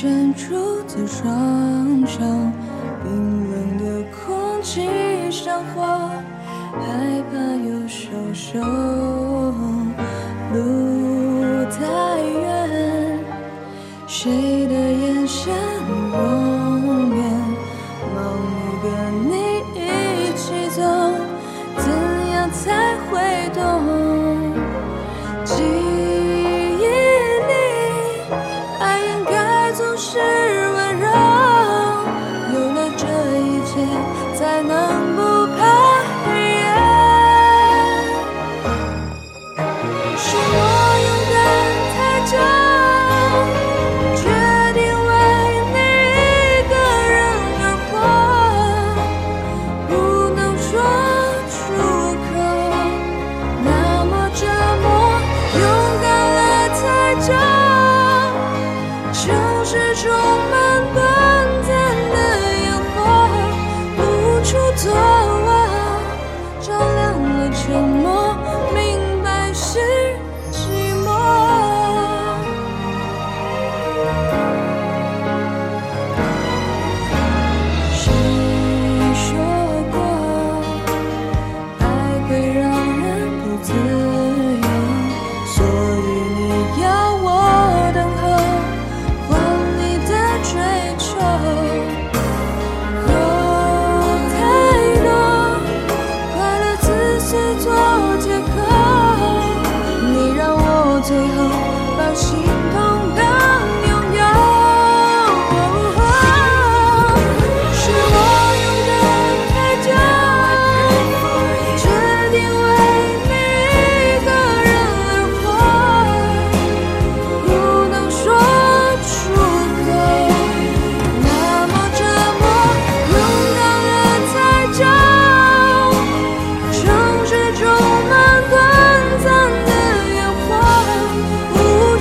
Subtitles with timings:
[0.00, 2.20] 牵住的双手，
[3.02, 4.88] 冰冷的空气
[5.28, 5.82] 像火，
[6.72, 7.36] 害怕
[7.66, 8.62] 又受伤。
[10.54, 13.18] 路太远，
[14.06, 15.52] 谁的眼神？
[16.12, 16.47] 我。
[40.18, 40.67] 说。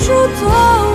[0.08, 0.87] 出走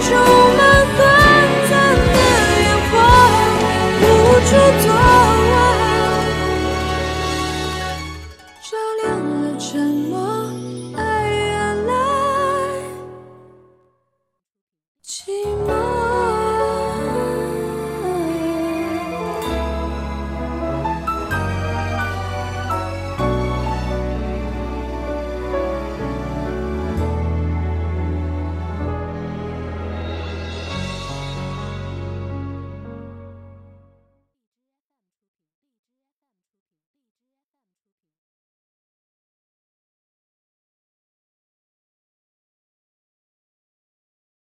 [0.00, 0.16] 种
[0.56, 0.67] 满